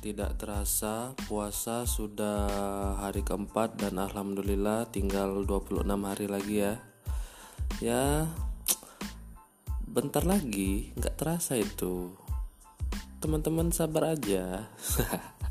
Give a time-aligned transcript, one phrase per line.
[0.00, 2.48] Tidak terasa puasa sudah
[3.04, 6.80] hari keempat dan alhamdulillah tinggal 26 hari lagi ya.
[7.84, 8.04] Ya
[9.84, 12.16] bentar lagi nggak terasa itu.
[13.20, 14.72] Teman-teman sabar aja.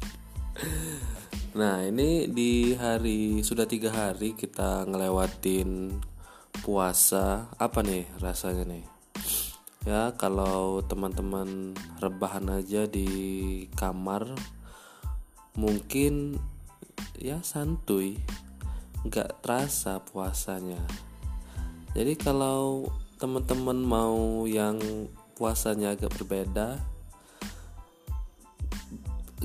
[1.60, 6.02] nah ini di hari sudah tiga hari kita ngelewatin
[6.66, 8.99] puasa apa nih rasanya nih
[9.90, 13.10] ya kalau teman-teman rebahan aja di
[13.74, 14.38] kamar
[15.58, 16.38] mungkin
[17.18, 18.22] ya santuy.
[19.02, 20.78] Nggak terasa puasanya.
[21.98, 22.86] Jadi kalau
[23.18, 24.78] teman-teman mau yang
[25.34, 26.78] puasanya agak berbeda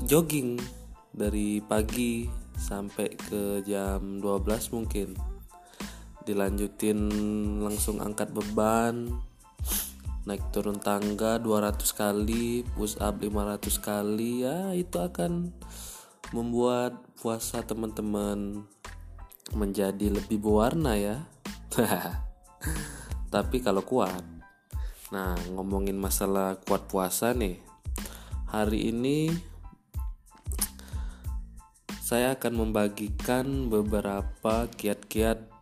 [0.05, 0.61] jogging
[1.09, 5.09] dari pagi sampai ke jam 12 mungkin.
[6.21, 7.01] Dilanjutin
[7.65, 9.09] langsung angkat beban
[10.25, 15.53] naik turun tangga 200 kali push up 500 kali ya itu akan
[16.33, 18.65] membuat puasa teman-teman
[19.53, 21.29] menjadi lebih berwarna ya.
[23.33, 24.25] Tapi kalau kuat.
[25.13, 27.61] Nah ngomongin masalah kuat puasa nih.
[28.49, 29.29] Hari ini
[32.01, 35.53] saya akan membagikan beberapa kiat-kiat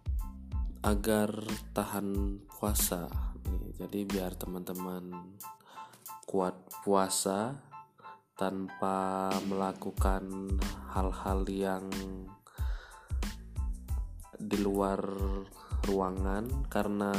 [0.88, 1.31] agar
[1.75, 3.33] tahan puasa
[3.84, 5.36] jadi biar teman-teman
[6.23, 6.56] kuat
[6.88, 7.52] puasa
[8.39, 10.56] tanpa melakukan
[10.95, 11.92] hal-hal yang
[14.39, 15.04] di luar
[15.84, 17.11] ruangan karena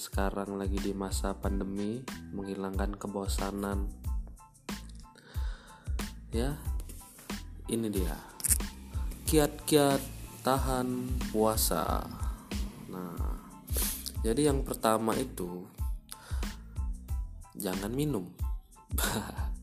[0.00, 2.00] sekarang lagi di masa pandemi
[2.32, 3.92] menghilangkan kebosanan.
[6.32, 6.56] Ya
[7.68, 8.16] ini dia.
[9.28, 10.00] Kiat-kiat
[10.40, 12.08] tahan puasa.
[12.88, 13.36] Nah
[14.26, 15.70] jadi yang pertama itu
[17.58, 18.30] jangan minum.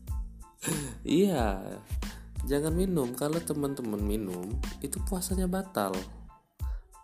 [1.04, 1.60] Iya.
[2.44, 3.12] Jangan minum.
[3.12, 5.92] Kalau teman-teman minum itu puasanya batal.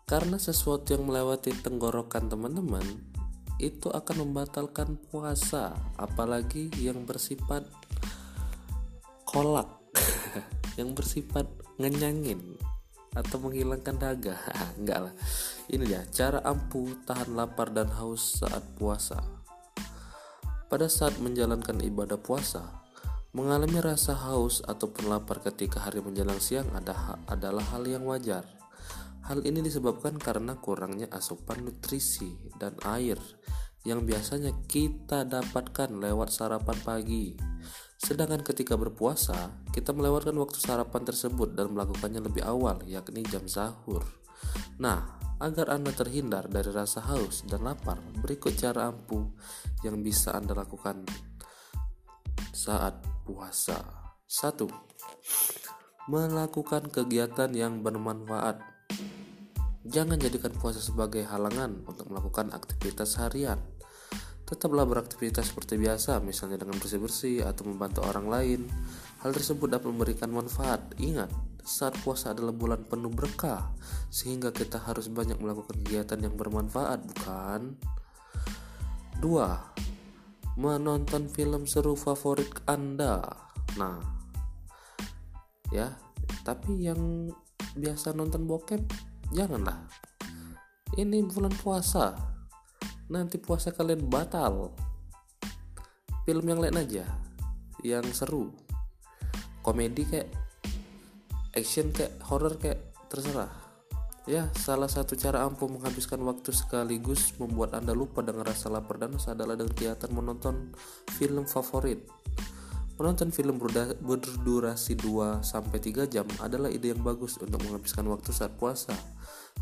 [0.08, 2.82] Karena sesuatu yang melewati tenggorokan teman-teman
[3.60, 5.76] itu akan membatalkan puasa.
[6.00, 7.68] Apalagi yang bersifat
[9.28, 9.68] kolak.
[10.78, 11.46] Yang bersifat
[11.76, 12.56] ngenyangin
[13.12, 14.38] atau menghilangkan dahaga
[14.80, 15.14] enggak lah.
[15.68, 19.39] Ini ya cara ampuh tahan lapar dan haus saat puasa
[20.70, 22.62] pada saat menjalankan ibadah puasa,
[23.34, 28.46] mengalami rasa haus ataupun lapar ketika hari menjelang siang ada, adalah hal yang wajar.
[29.26, 33.18] Hal ini disebabkan karena kurangnya asupan nutrisi dan air
[33.84, 37.34] yang biasanya kita dapatkan lewat sarapan pagi.
[38.00, 44.06] Sedangkan ketika berpuasa, kita melewatkan waktu sarapan tersebut dan melakukannya lebih awal, yakni jam sahur.
[44.80, 49.24] Nah, Agar Anda terhindar dari rasa haus dan lapar, berikut cara ampuh
[49.80, 51.08] yang bisa Anda lakukan
[52.52, 53.80] saat puasa.
[54.28, 54.68] 1.
[56.12, 58.60] Melakukan kegiatan yang bermanfaat.
[59.88, 63.58] Jangan jadikan puasa sebagai halangan untuk melakukan aktivitas harian.
[64.44, 68.60] Tetaplah beraktivitas seperti biasa, misalnya dengan bersih-bersih atau membantu orang lain.
[69.24, 70.84] Hal tersebut dapat memberikan manfaat.
[71.00, 71.32] Ingat,
[71.70, 73.70] saat puasa adalah bulan penuh berkah,
[74.10, 77.78] sehingga kita harus banyak melakukan kegiatan yang bermanfaat, bukan?
[79.22, 80.58] 2.
[80.58, 83.22] Menonton film seru favorit Anda.
[83.78, 84.02] Nah,
[85.70, 85.94] ya,
[86.42, 87.30] tapi yang
[87.78, 88.82] biasa nonton bokep
[89.30, 89.86] janganlah.
[90.98, 92.18] Ini bulan puasa.
[93.14, 94.74] Nanti puasa kalian batal.
[96.26, 97.06] Film yang lain aja,
[97.86, 98.50] yang seru.
[99.62, 100.39] Komedi kayak
[101.56, 102.78] action kayak horror kayak
[103.10, 103.50] terserah
[104.28, 109.16] ya salah satu cara ampuh menghabiskan waktu sekaligus membuat anda lupa dengan rasa lapar dan
[109.16, 110.76] adalah dengan kegiatan menonton
[111.18, 112.06] film favorit
[113.00, 113.56] Menonton film
[114.04, 118.92] berdurasi 2 3 jam adalah ide yang bagus untuk menghabiskan waktu saat puasa.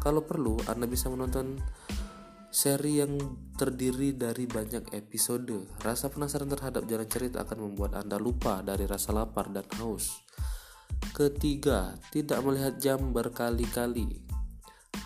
[0.02, 1.54] Kalau perlu, Anda bisa menonton
[2.50, 3.14] seri yang
[3.54, 5.70] terdiri dari banyak episode.
[5.78, 10.18] Rasa penasaran terhadap jalan cerita akan membuat Anda lupa dari rasa lapar dan haus.
[11.18, 14.22] Ketiga, tidak melihat jam berkali-kali.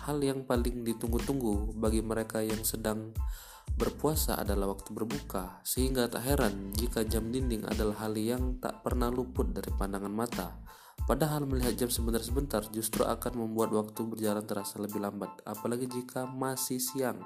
[0.05, 3.17] Hal yang paling ditunggu-tunggu bagi mereka yang sedang
[3.81, 9.09] berpuasa adalah waktu berbuka, sehingga tak heran jika jam dinding adalah hal yang tak pernah
[9.09, 10.53] luput dari pandangan mata.
[11.09, 16.77] Padahal melihat jam sebentar-sebentar justru akan membuat waktu berjalan terasa lebih lambat, apalagi jika masih
[16.77, 17.25] siang.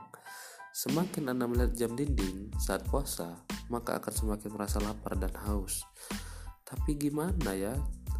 [0.71, 3.35] Semakin Anda melihat jam dinding saat puasa,
[3.67, 5.83] maka akan semakin merasa lapar dan haus.
[6.63, 7.75] Tapi gimana ya?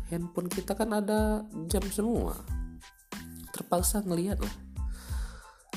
[0.07, 2.35] Handphone kita kan ada jam semua
[3.53, 4.55] terpaksa ngeliat lah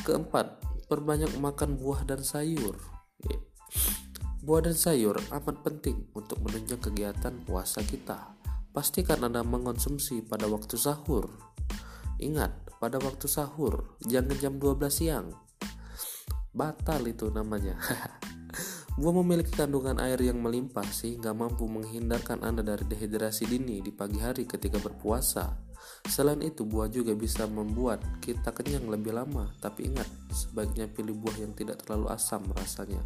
[0.03, 0.61] keempat
[0.91, 2.75] perbanyak makan buah dan sayur
[4.41, 8.41] buah dan sayur amat penting untuk menunjang kegiatan puasa kita
[8.71, 11.27] pastikan Anda mengonsumsi pada waktu sahur.
[12.23, 15.27] Ingat, pada waktu sahur, jangan jam 12 siang.
[16.55, 17.79] Batal itu namanya.
[19.01, 24.21] Buah memiliki kandungan air yang melimpah sehingga mampu menghindarkan Anda dari dehidrasi dini di pagi
[24.21, 25.57] hari ketika berpuasa.
[26.05, 31.33] Selain itu, buah juga bisa membuat kita kenyang lebih lama, tapi ingat, sebaiknya pilih buah
[31.41, 33.01] yang tidak terlalu asam rasanya.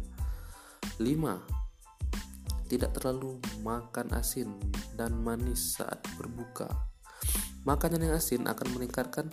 [0.99, 2.67] 5.
[2.67, 4.51] Tidak terlalu makan asin
[4.99, 6.94] dan manis saat berbuka.
[7.65, 9.25] Makanan yang asin akan meningkatkan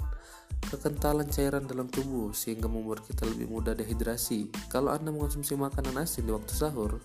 [0.72, 4.48] kekentalan cairan dalam tubuh sehingga membuat kita lebih mudah dehidrasi.
[4.72, 6.96] Kalau Anda mengonsumsi makanan asin di waktu sahur,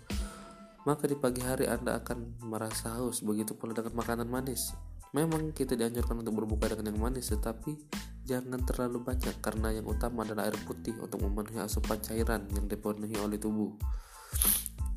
[0.87, 3.19] maka di pagi hari Anda akan merasa haus.
[3.19, 4.71] Begitu pula dengan makanan manis.
[5.11, 7.75] Memang kita dianjurkan untuk berbuka dengan yang manis, tetapi
[8.23, 13.19] jangan terlalu banyak karena yang utama adalah air putih untuk memenuhi asupan cairan yang dipenuhi
[13.19, 13.75] oleh tubuh.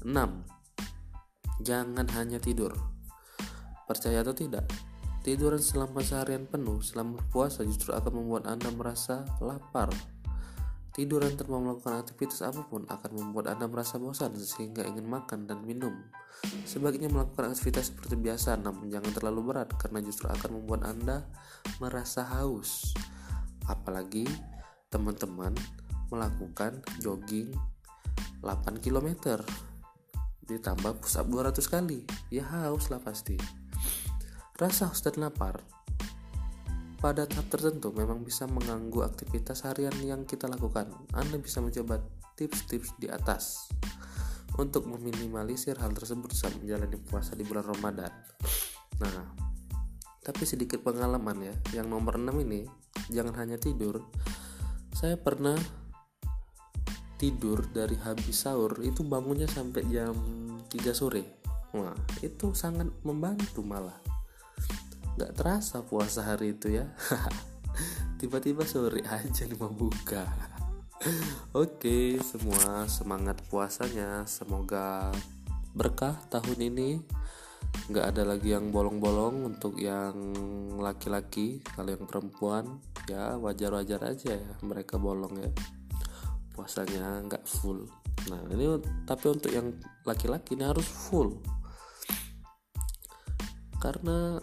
[0.07, 0.15] 6.
[1.63, 2.71] Jangan hanya tidur.
[3.91, 4.71] Percaya atau tidak,
[5.21, 9.93] Tiduran selama seharian penuh selama berpuasa justru akan membuat Anda merasa lapar.
[10.97, 15.61] Tiduran tanpa melakukan aktivitas apa pun akan membuat Anda merasa bosan sehingga ingin makan dan
[15.61, 15.93] minum.
[16.65, 21.29] Sebaiknya melakukan aktivitas seperti biasa namun jangan terlalu berat karena justru akan membuat Anda
[21.85, 22.97] merasa haus.
[23.69, 24.25] Apalagi
[24.89, 25.53] teman-teman
[26.09, 27.53] melakukan jogging
[28.41, 29.45] 8 km
[30.49, 32.09] ditambah push up 200 kali.
[32.33, 33.60] Ya haus lah pasti.
[34.61, 35.65] Rasa haus dan lapar
[37.01, 40.93] pada tahap tertentu memang bisa mengganggu aktivitas harian yang kita lakukan.
[41.17, 42.05] Anda bisa mencoba
[42.37, 43.73] tips-tips di atas
[44.61, 48.13] untuk meminimalisir hal tersebut saat menjalani puasa di bulan Ramadan.
[49.01, 49.33] Nah,
[50.21, 51.55] tapi sedikit pengalaman ya.
[51.81, 52.69] Yang nomor 6 ini
[53.09, 54.05] jangan hanya tidur.
[54.93, 55.57] Saya pernah
[57.17, 60.13] tidur dari habis sahur itu bangunnya sampai jam
[60.69, 61.41] 3 sore.
[61.73, 64.10] Wah, itu sangat membantu malah
[65.21, 66.89] Gak terasa puasa hari itu ya.
[68.25, 70.25] Tiba-tiba sore aja nih buka.
[71.61, 74.25] Oke semua semangat puasanya.
[74.25, 75.13] Semoga
[75.77, 77.05] berkah tahun ini.
[77.93, 80.17] Gak ada lagi yang bolong-bolong Untuk yang
[80.81, 81.61] laki-laki.
[81.69, 85.53] Kalau yang perempuan Ya wajar-wajar aja ya Mereka bolong ya.
[86.57, 87.85] Puasanya gak full.
[88.33, 88.73] Nah ini
[89.05, 89.77] tapi untuk yang
[90.09, 91.45] laki-laki ini harus full.
[93.77, 94.41] Karena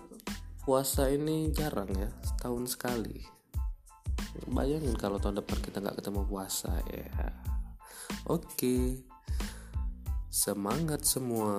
[0.67, 3.23] puasa ini jarang ya setahun sekali.
[4.51, 7.31] Bayangin kalau tahun depan kita nggak ketemu puasa ya.
[8.27, 9.07] Oke.
[10.27, 11.55] Semangat semua.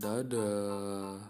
[0.00, 1.20] Dadah